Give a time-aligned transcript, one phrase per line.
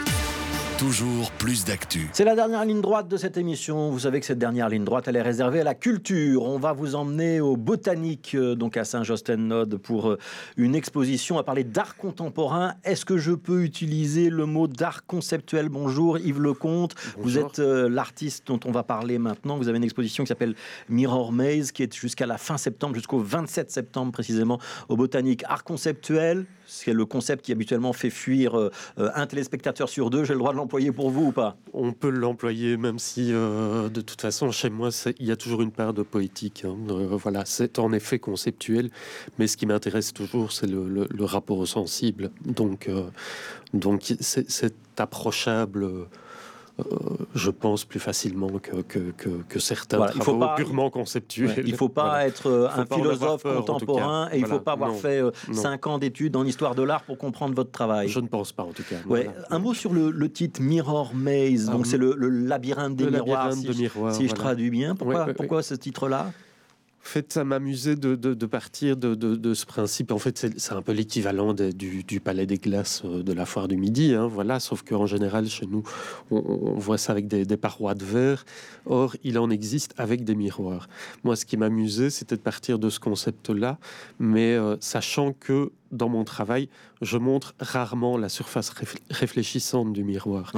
[0.77, 2.07] Toujours plus d'actu.
[2.13, 3.89] C'est la dernière ligne droite de cette émission.
[3.89, 6.43] Vous savez que cette dernière ligne droite, elle est réservée à la culture.
[6.43, 10.19] On va vous emmener au Botanique, euh, donc à Saint-Josten-Node, pour euh,
[10.55, 12.75] une exposition à parler d'art contemporain.
[12.83, 15.69] Est-ce que je peux utiliser le mot d'art conceptuel?
[15.69, 16.93] Bonjour Yves Lecomte.
[17.17, 19.57] Vous êtes euh, l'artiste dont on va parler maintenant.
[19.57, 20.53] Vous avez une exposition qui s'appelle
[20.89, 24.59] Mirror Maze, qui est jusqu'à la fin septembre, jusqu'au 27 septembre précisément,
[24.89, 25.43] au Botanique.
[25.47, 30.25] Art conceptuel, c'est le concept qui habituellement fait fuir un téléspectateur sur deux.
[30.25, 31.57] J'ai le droit de pour vous ou pas?
[31.73, 35.61] On peut l'employer, même si euh, de toute façon, chez moi, il y a toujours
[35.61, 36.63] une part de poétique.
[36.65, 36.77] Hein.
[36.89, 38.89] Euh, voilà, c'est en effet conceptuel,
[39.37, 42.31] mais ce qui m'intéresse toujours, c'est le, rapport au sensible.
[42.45, 43.09] Donc, euh,
[43.73, 46.07] donc c'est approchable
[47.33, 48.81] je pense, plus facilement que,
[49.11, 51.63] que, certains il faut pas, purement conceptuels.
[51.65, 54.93] il ne faut pas être euh, un philosophe contemporain et il ne faut pas avoir
[54.93, 58.09] fait euh, cinq ans d'études en histoire de l'art pour comprendre votre travail.
[58.09, 58.97] Je ne pense pas, en tout cas.
[59.49, 61.65] Un mot sur le, titre Mirror Maze.
[61.65, 64.95] Donc, ah, c'est le, labyrinthe des miroirs, si, si je traduis bien.
[64.95, 66.31] Pourquoi, pourquoi ce titre-là?
[67.07, 70.11] Fait, ça m'amusait de, de, partir de, de, ce principe.
[70.11, 73.67] En fait, c'est un peu l'équivalent du, du, palais des glaces euh, de la foire
[73.67, 74.13] du midi.
[74.13, 75.83] Hein, voilà, sauf qu'en général, chez nous,
[76.31, 78.45] on, voit ça avec des, des, parois de verre.
[78.85, 80.87] Or, il en existe avec des miroirs.
[81.23, 83.79] Moi, ce qui m'amusait, c'était de partir de ce concept-là,
[84.19, 86.69] mais euh, sachant que dans mon travail,
[87.01, 88.73] je montre rarement la surface
[89.09, 90.51] réfléchissante du miroir.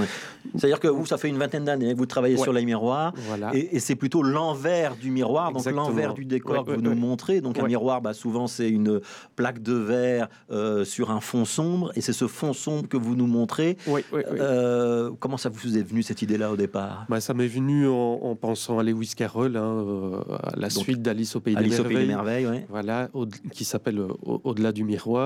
[0.56, 3.52] C'est-à-dire que vous, ça fait une vingtaine d'années que vous travaillez sur les miroirs, voilà.
[3.54, 7.42] et, c'est plutôt l'envers du miroir, donc l'envers du décor que vous nous montrez.
[7.42, 9.02] Donc un miroir, bah, souvent, c'est une
[9.36, 13.16] plaque de verre euh, sur un fond sombre, et c'est ce fond sombre que vous
[13.16, 13.78] nous montrez.
[14.14, 17.06] Euh, comment ça vous est venu cette idée-là au départ?
[17.10, 21.36] Bah, Ça m'est venu en, pensant à Lewis Carroll, hein, euh, à la suite d'Alice
[21.36, 23.10] au Pays des Merveilles, voilà,
[23.52, 25.19] qui s'appelle Au-delà du miroir.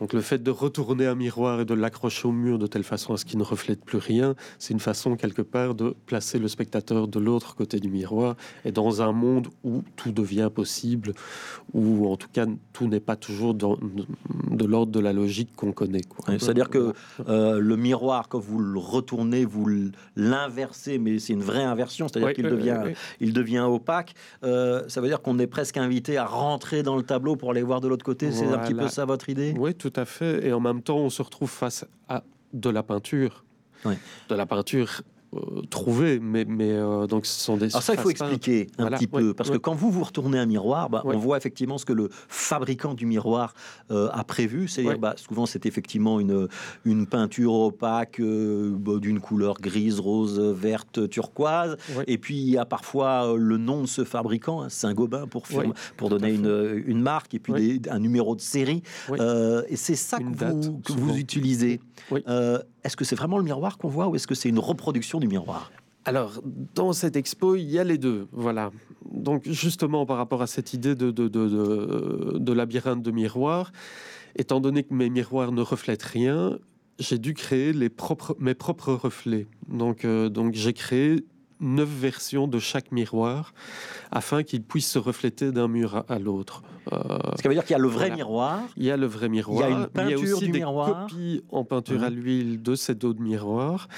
[0.00, 3.14] Donc le fait de retourner un miroir et de l'accrocher au mur de telle façon
[3.14, 6.48] à ce qu'il ne reflète plus rien, c'est une façon quelque part de placer le
[6.48, 11.12] spectateur de l'autre côté du miroir et dans un monde où tout devient possible,
[11.72, 13.76] où en tout cas tout n'est pas toujours dans,
[14.50, 16.02] de l'ordre de la logique qu'on connaît.
[16.38, 16.92] C'est-à-dire que
[17.28, 19.66] euh, le miroir, quand vous le retournez, vous
[20.16, 24.14] l'inversez, mais c'est une vraie inversion, c'est-à-dire qu'il devient, il devient opaque.
[24.44, 27.62] Euh, ça veut dire qu'on est presque invité à rentrer dans le tableau pour aller
[27.62, 28.32] voir de l'autre côté.
[28.32, 29.27] C'est un petit peu ça votre
[29.58, 30.46] oui, tout à fait.
[30.46, 32.22] Et en même temps, on se retrouve face à
[32.52, 33.44] de la peinture.
[34.28, 35.02] De la peinture
[35.34, 37.66] euh, trouver, mais, mais euh, donc ce sont des.
[37.66, 40.46] Alors ça, il faut expliquer un petit peu, parce que quand vous vous retournez un
[40.46, 43.52] miroir, bah, on voit effectivement ce que le fabricant du miroir
[43.90, 44.68] euh, a prévu.
[44.68, 46.48] C'est-à-dire, bah, souvent, c'est effectivement une,
[46.86, 51.76] une peinture opaque bah, d'une couleur grise, rose, verte, turquoise.
[52.06, 55.46] Et puis, il y a parfois le nom de ce fabricant, hein, Saint-Gobain, pour,
[55.98, 58.82] pour donner une, une, marque, et puis un numéro de série.
[59.12, 61.80] et c'est ça que vous, que vous utilisez.
[62.84, 65.28] Est-ce que c'est vraiment le miroir qu'on voit ou est-ce que c'est une reproduction du
[65.28, 65.72] miroir?
[66.04, 66.40] Alors,
[66.74, 68.28] dans cette expo, il y a les deux.
[68.32, 68.70] Voilà.
[69.10, 73.72] Donc, justement, par rapport à cette idée de, de, de, de labyrinthe de miroirs,
[74.36, 76.58] étant donné que mes miroirs ne reflètent rien,
[76.98, 79.46] j'ai dû créer les propres, mes propres reflets.
[79.68, 81.24] Donc, euh, donc j'ai créé
[81.60, 83.52] neuf versions de chaque miroir
[84.10, 86.62] afin qu'ils puissent se refléter d'un mur à, l'autre.
[86.92, 86.98] Euh,
[87.36, 88.60] Ce qui veut dire qu'il y a le vrai miroir.
[88.76, 89.68] Il y a le vrai miroir.
[89.68, 93.12] Il y a une peinture aussi des copies en peinture à l'huile de ces dos
[93.12, 93.88] de miroir.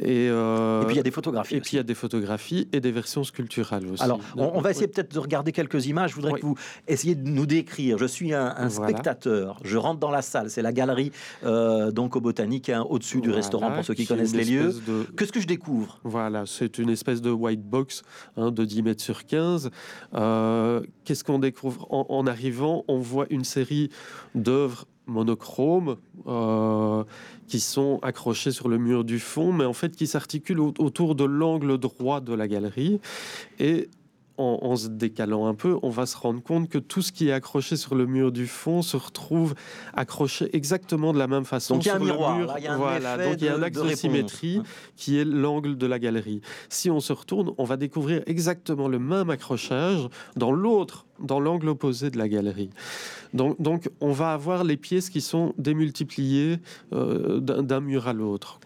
[0.00, 1.56] Euh, et, puis il y a des photographies.
[1.56, 4.02] Et puis il y a des photographies et des versions sculpturales aussi.
[4.02, 6.10] Alors on, va essayer peut-être de regarder quelques images.
[6.10, 6.56] Je voudrais que vous
[6.88, 7.98] essayiez de nous décrire.
[7.98, 9.58] Je suis un, spectateur.
[9.64, 10.50] Je rentre dans la salle.
[10.50, 11.12] C'est la galerie
[11.44, 14.74] euh, donc au Botanique, hein, au-dessus du restaurant pour ceux qui, connaissent les lieux.
[15.16, 16.00] Qu'est-ce que je découvre?
[16.04, 18.02] Voilà, c'est une espèce de white box
[18.36, 19.70] hein, de 10 mètres sur 15.
[20.14, 21.86] Euh, qu'est-ce qu'on découvre?
[21.90, 23.90] En, arrivant On voit une série
[24.34, 25.96] d'œuvres monochromes
[26.26, 27.04] euh,
[27.48, 31.24] qui sont accrochés sur le mur du fond, mais en fait qui s'articulent autour de
[31.24, 33.00] l'angle droit de la galerie.
[33.58, 33.88] Et
[34.38, 37.32] en, se décalant un peu, on va se rendre compte que tout ce qui est
[37.32, 39.54] accroché sur le mur du fond se retrouve
[39.94, 41.74] accroché exactement de la même façon.
[41.74, 43.54] Donc il y a un miroir, il y a un voilà, donc il y a
[43.54, 44.62] un axe de, symétrie
[44.96, 46.40] qui est l'angle de la galerie.
[46.68, 51.68] Si on se retourne, on va découvrir exactement le même accrochage dans l'autre, dans l'angle
[51.68, 52.70] opposé de la galerie.
[53.34, 56.58] Donc, donc, on va avoir les pièces qui sont démultipliées
[56.92, 58.60] euh, d'un mur à l'autre.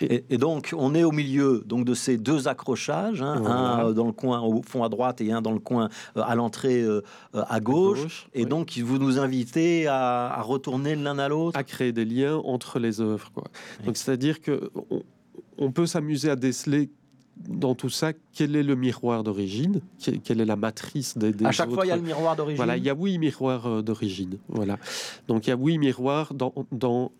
[0.00, 4.12] Et, donc, on est au milieu donc de ces deux accrochages, hein, un dans le
[4.12, 7.02] coin au fond à droite et un dans le coin euh, à l'entrée euh,
[7.34, 8.26] à gauche.
[8.32, 12.78] et donc, vous nous invitez à, retourner l'un à l'autre, à créer des liens entre
[12.78, 13.30] les œuvres.
[13.84, 14.70] Donc, c'est-à-dire que
[15.58, 16.90] on peut s'amuser à déceler
[17.48, 19.80] dans tout ça, quel est le miroir d'origine?
[20.24, 22.56] Quelle est la matrice des, des À chaque fois, il y a le miroir d'origine.
[22.56, 24.38] Voilà, il y a huit miroirs euh, d'origine.
[24.48, 24.78] Voilà.
[25.28, 27.12] Donc, il y a huit miroirs dans, dans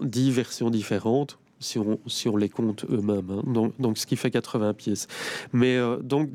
[0.00, 3.30] dix versions différentes si on, si on les compte eux-mêmes.
[3.30, 3.42] hein.
[3.46, 5.06] Donc, donc, ce qui fait 80 pièces.
[5.52, 6.30] Mais euh, donc,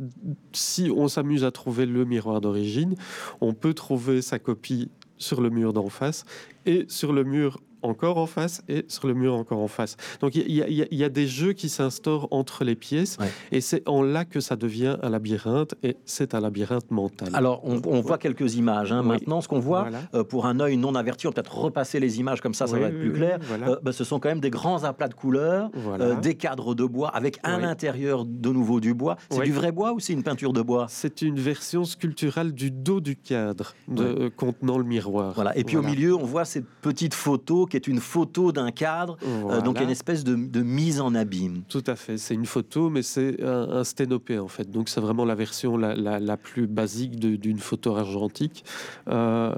[0.53, 2.95] si on s'amuse à trouver le miroir d'origine,
[3.41, 6.25] on peut trouver sa copie sur le mur d'en face
[6.65, 9.95] et sur le mur encore en face et sur le mur encore en face.
[10.21, 13.27] Donc il y, a- y y des jeux qui s'instaurent entre les pièces Ouais.
[13.51, 17.29] et c'est en là que ça devient un labyrinthe et c'est un labyrinthe mental.
[17.33, 18.91] Alors, on, on voit quelques images.
[18.91, 19.01] hein.
[19.01, 19.07] Oui.
[19.07, 19.99] Maintenant, ce qu'on voit, Voilà.
[20.13, 22.81] euh, pour un œil non averti, on peut-être repasser les images comme ça, ça Oui,
[22.81, 23.39] va être plus oui, clair.
[23.41, 23.69] voilà.
[23.69, 26.05] Euh, bah, ce sont quand même des grands aplats de couleurs, Voilà.
[26.05, 29.15] euh, des cadres de bois avec à l'intérieur de nouveau du bois.
[29.29, 30.85] C'est du vrai bois ou c'est une peinture de bois?
[30.89, 35.33] C'est une version sculpturale du dos du cadre de, contenant le miroir.
[35.33, 35.57] Voilà.
[35.57, 39.17] Et puis au milieu, on voit cette petite photo qui est une photo d'un cadre.
[39.25, 41.61] Euh, donc une espèce de, de mise en abîme.
[41.69, 44.69] Tout à fait, c'est une photo, mais c'est un, un sténopé en fait.
[44.69, 48.63] Donc c'est vraiment la version la, la- la plus basique d'une photo argentique.
[49.07, 49.53] Euh,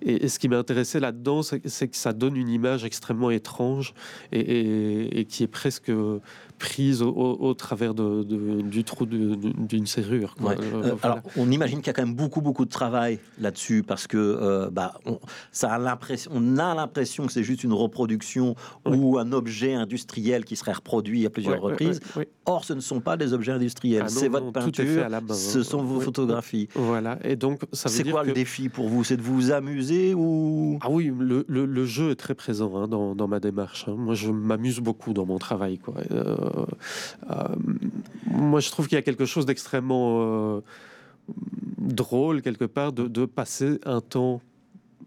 [0.00, 3.30] et, et ce qui m'a intéressé là-dedans, c'est c'est que ça donne une image extrêmement
[3.30, 3.94] étrange
[4.32, 5.90] et, et- et qui est presque
[6.62, 10.36] prise au, au- au travers de- de- du trou d'une serrure.
[10.36, 10.50] quoi.
[10.50, 10.56] Ouais.
[10.60, 11.16] Euh, Euh, voilà.
[11.16, 14.16] Alors, on imagine qu'il y a quand même beaucoup, beaucoup de travail là-dessus parce que
[14.16, 15.18] euh, bah, on,
[15.50, 18.54] ça a l'impression, on a l'impression que c'est juste une reproduction
[18.86, 18.96] Oui.
[18.96, 21.98] ou un objet industriel qui serait reproduit à plusieurs reprises.
[22.46, 25.34] Or, ce ne sont pas des objets industriels, Ah c'est votre peinture, à la main,
[25.34, 25.62] ce hein.
[25.64, 26.04] sont vos Oui.
[26.04, 26.68] photographies.
[26.76, 28.28] Voilà, et donc ça veut C'est quoi que...
[28.28, 29.02] le défi pour vous?
[29.04, 30.78] C'est de vous amuser ou?
[30.80, 33.86] Ah oui, le, le- le jeu est très présent hein, dans, dans ma démarche.
[33.88, 33.94] hein.
[33.98, 35.78] Moi, je m'amuse beaucoup dans mon travail.
[35.78, 35.94] Quoi.
[36.12, 36.36] Euh,
[38.26, 40.60] moi, je trouve qu'il y a quelque chose d'extrêmement euh,
[41.78, 44.40] drôle, quelque part, de, de passer un temps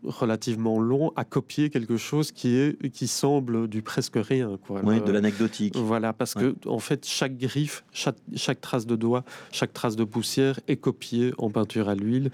[0.04, 4.98] relativement long à copier quelque chose qui est qui semble du presque rien quoi Oui,
[4.98, 5.76] Euh, de l'anecdotique.
[5.76, 10.04] voilà, parce que en fait, chaque griffe, chaque, chaque trace de doigt, chaque trace de
[10.04, 12.30] poussière est copiée en peinture à l'huile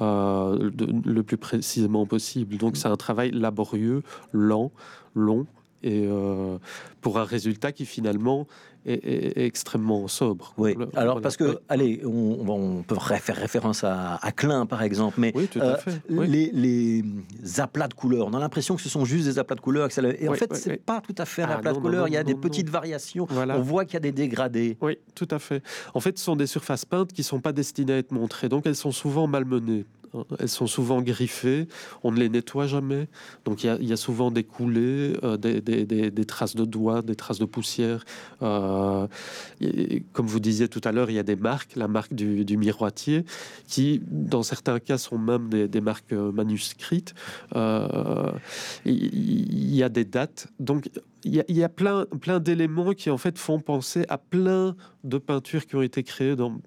[0.00, 0.70] euh,
[1.06, 2.58] le plus précisément possible.
[2.58, 4.02] Donc, c'est un travail laborieux,
[4.34, 4.70] lent,
[5.14, 5.46] long,
[5.84, 6.58] et euh,
[7.00, 8.46] pour un résultat qui finalement
[8.86, 10.54] est, est- est extrêmement sobre.
[10.58, 11.20] Oui, Le- alors voilà.
[11.20, 15.46] parce que, allez, on, on peut faire référence à, à Klein par exemple, mais Oui,
[15.46, 16.00] tout euh, fait.
[16.08, 17.04] Les, les
[17.60, 19.88] aplats de couleurs, on a l'impression que ce sont juste des aplats de couleurs.
[20.18, 22.06] Et en fait, c'est pas tout à fait un Ah, aplat de non, couleurs, non,
[22.08, 23.26] il y a des petites variations.
[23.30, 23.58] Voilà.
[23.58, 24.76] On voit qu'il y a des dégradés.
[24.80, 25.62] Oui, tout à fait.
[25.94, 28.48] En fait, ce sont des surfaces peintes qui sont pas destinées à être montrées.
[28.48, 29.84] Donc, elles sont souvent malmenées.
[30.38, 31.66] Elles sont souvent griffées.
[32.02, 33.08] On ne les nettoie jamais.
[33.44, 37.44] Donc, il y a, souvent des coulées, euh, des, traces de doigts, des traces de
[37.44, 38.04] poussière.
[38.42, 39.06] Euh,
[39.60, 42.44] et comme vous disiez tout à l'heure, il y a des marques, la marque du,
[42.44, 43.24] du miroitier,
[43.66, 47.14] qui, dans certains cas, sont même des, marques manuscrites.
[47.54, 48.32] Euh,
[48.84, 50.48] il il y a des dates.
[50.60, 50.88] Donc,
[51.24, 54.18] il y a, il y a plein, plein d'éléments qui en fait font penser à
[54.18, 56.58] plein de peintures qui ont été créées dans,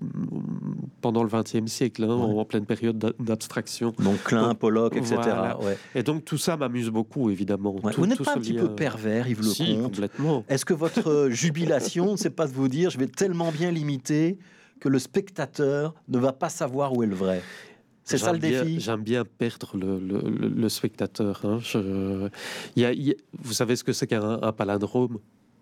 [1.01, 2.39] pendant le XXe siècle, hein, en, Ouais.
[2.41, 3.94] en pleine période d'a- d'abstraction.
[3.99, 5.15] Donc Klein, Donc, Pollock, etc.
[5.15, 5.59] voilà.
[5.61, 5.77] ouais.
[5.95, 7.75] Et donc tout ça m'amuse beaucoup, évidemment.
[7.83, 7.91] Ouais.
[7.94, 10.44] Tout- Vous n'êtes pas un petit peu pervers, Yves Si, Lecomte complètement.
[10.49, 14.38] Est-ce que votre euh, jubilation, c'est pas de vous dire, je vais tellement bien l'imiter
[14.79, 17.41] que le spectateur ne va pas savoir où est le vrai?
[18.03, 18.79] C'est ça le défi?
[18.79, 21.41] J'aime bien perdre le, le- le- le spectateur.
[21.44, 21.59] hein.
[21.61, 22.29] Je-
[22.77, 25.17] il y a- il y a- vous savez ce que c'est qu'un un palindrome?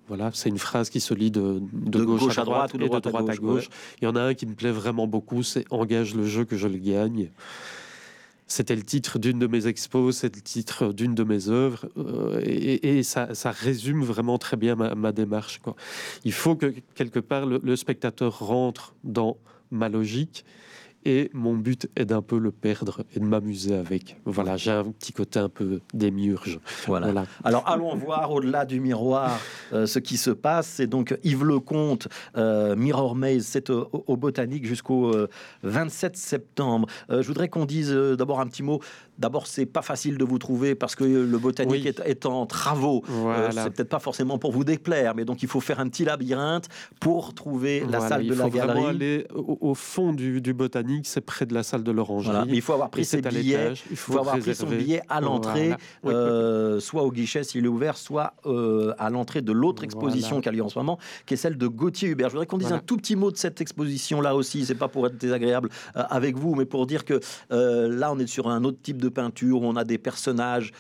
[0.08, 2.88] Voilà, c'est une phrase qui se lit de, de gauche, à droite, ou de et
[2.88, 3.70] droite de à droite à gauche.
[4.02, 6.58] Il y en a un qui me plaît vraiment beaucoup, c'est Engage le jeu que
[6.58, 7.32] je le gagne.
[8.48, 12.40] C'était le titre d'une de mes expos, c'est le titre d'une de mes œuvres, euh,
[12.44, 15.58] et, et ça, ça résume vraiment très bien ma, ma démarche.
[15.58, 15.76] Quoi.
[16.24, 19.38] Il faut que quelque part le, le spectateur rentre dans
[19.72, 20.46] ma logique,
[21.06, 24.18] et mon but est d'un peu le perdre et de m'amuser avec.
[24.26, 26.60] Voilà, j'ai un petit côté un peu démiurge.
[26.88, 27.06] Voilà.
[27.08, 27.26] Voilà.
[27.44, 29.40] Alors allons voir au-delà du miroir
[29.72, 30.68] euh, ce qui se passe.
[30.68, 32.08] C'est donc Yves Lecomte,
[32.38, 35.30] euh, Mirror Maze, c'est au, au Botanique jusqu'au euh,
[35.64, 36.88] 27 septembre.
[37.10, 38.82] Euh, je voudrais qu'on dise d'abord un petit mot.
[39.18, 41.88] D'abord, c'est pas facile de vous trouver parce que le Botanique Oui.
[41.88, 43.04] est, est en travaux.
[43.10, 43.64] Euh, Voilà.
[43.64, 46.68] c'est peut-être pas forcément pour vous déplaire, mais donc il faut faire un petit labyrinthe
[47.00, 48.86] pour trouver la salle il de la faut vraiment galerie.
[48.90, 52.36] aller au, au fond du, du botanique, c'est près de la salle de l'orangerie.
[52.36, 52.52] Voilà.
[52.54, 53.74] Il faut avoir pris ses billets.
[53.90, 55.74] Il Il faut, faut avoir pris son billet à l'entrée.
[56.04, 60.42] Oui, euh, soit au guichet s'il est ouvert, soit euh, à l'entrée de l'autre exposition
[60.42, 62.28] qui a lieu en ce moment, qui est celle de Gauthier Hubert.
[62.30, 64.66] Je voudrais qu'on dise un tout petit mot de cette exposition-là aussi.
[64.66, 67.20] C'est pas pour être désagréable euh, avec vous, mais pour dire que
[67.52, 70.72] euh, là, on est sur un autre type de peinture où on a des personnages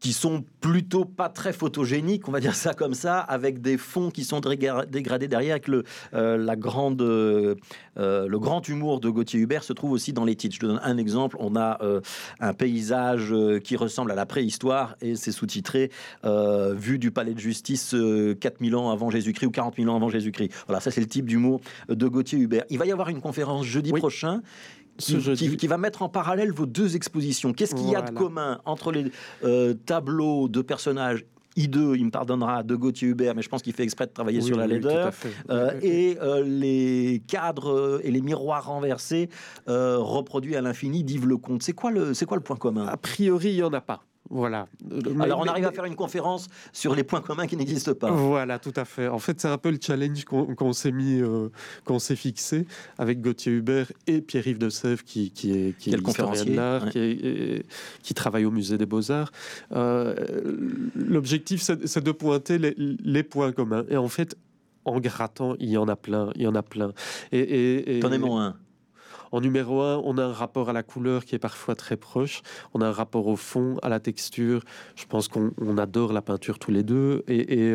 [0.00, 4.10] qui sont plutôt pas très photogéniques, on va dire ça comme ça, avec des fonds
[4.10, 7.54] qui sont dégra- dégradés derrière, avec le, euh, la grande, euh,
[7.98, 10.56] euh, le grand humour de Gauthier Hubert se trouve aussi dans les titres.
[10.56, 12.00] Je te donne un exemple, on a euh,
[12.40, 15.92] un paysage qui ressemble à la préhistoire et c'est sous-titré
[16.24, 20.08] Vue du palais de justice euh, 4000 ans avant Jésus-Christ ou 40 000 ans avant
[20.08, 20.50] Jésus-Christ.
[20.66, 22.64] Voilà, ça c'est le type d'humour de Gauthier Hubert.
[22.70, 24.00] Il va y avoir une conférence jeudi Oui.
[24.00, 24.42] prochain
[24.98, 27.52] qui, va mettre en parallèle vos deux expositions.
[27.52, 29.10] Qu'est-ce qu'il y a de commun entre les
[29.44, 31.24] euh, tableaux de personnages
[31.56, 34.40] I2, il me pardonnera, de Gauthier Hubert, mais je pense qu'il fait exprès de travailler
[34.40, 35.12] sur la laideur.
[35.50, 39.28] Euh, et euh, les cadres et les miroirs renversés
[39.66, 41.62] reproduits à l'infini d'Yves Lecomte.
[41.62, 42.86] C'est quoi, le, quoi le point commun?
[42.86, 44.02] A priori, il n'y en a pas.
[44.32, 44.66] Voilà.
[45.20, 48.10] Alors on arrive à faire une conférence sur les points communs qui n'existent pas.
[48.10, 49.06] Voilà, tout à fait.
[49.06, 51.50] En fait, c'est un peu le challenge qu'on s'est mis, euh,
[51.84, 55.96] qu'on s'est fixé avec Gauthier Hubert et Pierre-Yves de Sèvres, qui, qui, est, qui est,
[55.96, 57.62] le conférencier de l'art, qui,
[58.02, 59.32] qui, travaille au musée des Beaux-Arts.
[59.72, 60.14] Euh,
[60.94, 63.84] l'objectif, c'est de pointer les, les points communs.
[63.90, 64.34] Et en fait,
[64.86, 66.92] en grattant, il y en a plein, il y en a plein.
[67.32, 68.56] Et, et, T'en un?
[69.32, 72.42] En numéro un, on a un rapport à la couleur qui est parfois très proche.
[72.74, 74.62] On a un rapport au fond, à la texture.
[74.94, 77.24] Je pense qu'on adore la peinture tous les deux.
[77.26, 77.72] Et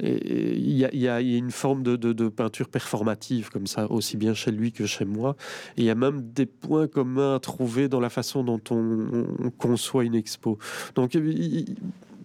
[0.00, 4.86] il y, a une forme de, peinture performative comme ça, aussi bien chez lui que
[4.86, 5.36] chez moi.
[5.76, 10.04] il y a même des points communs à trouver dans la façon dont on, conçoit
[10.04, 10.58] une expo.
[10.94, 11.16] Donc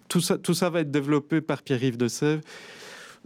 [0.08, 2.42] tout ça, tout ça va être développé par Pierre-Yves de Sèvres.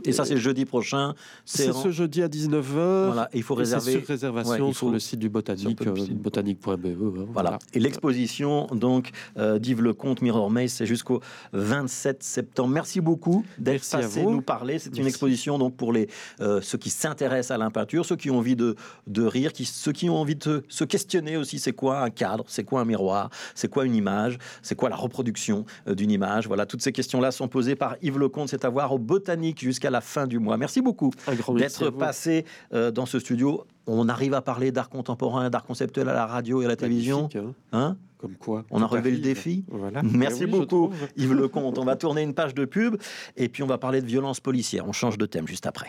[0.02, 1.14] Et ça, c'est jeudi prochain.
[1.44, 2.62] C'est ce jeudi à 19h.
[3.06, 3.92] Voilà, il faut réserver.
[3.92, 6.86] sur réservation sur le site du Botanique, euh, botanique.be.
[6.86, 7.58] Hein, voilà.
[7.72, 11.20] Et l'exposition, donc, euh, d'Yves Lecomte, Mirror Maze, c'est jusqu'au
[11.52, 12.70] 27 septembre.
[12.70, 14.78] Merci beaucoup d'être passé nous parler.
[14.78, 16.08] C'est une exposition donc pour les,
[16.40, 18.74] euh, ceux qui s'intéressent à la peinture, ceux qui ont envie de,
[19.06, 21.58] de rire, qui, ceux qui ont envie de se questionner aussi.
[21.58, 22.44] C'est quoi un cadre?
[22.48, 23.30] C'est quoi un miroir?
[23.54, 24.38] C'est quoi une image?
[24.62, 26.48] C'est quoi la reproduction d'une image?
[26.48, 28.48] Voilà, toutes ces questions-là sont posées par Yves Lecomte.
[28.48, 30.56] C'est à voir au Botanique jusqu'à à la fin du mois.
[30.56, 31.12] Merci beaucoup
[31.56, 33.64] d'être passé euh, dans ce studio.
[33.86, 37.28] On arrive à parler d'art contemporain, d'art conceptuel à la radio et à la télévision.
[37.34, 37.54] Hein.
[37.72, 37.96] hein?
[38.18, 39.64] Comme quoi On a relevé le défi.
[39.68, 40.02] Voilà.
[40.02, 41.76] Merci beaucoup, Yves Lecomte.
[41.78, 42.96] On va tourner une page de pub
[43.36, 44.88] et puis on va parler de violence policière.
[44.88, 45.88] On change de thème juste après.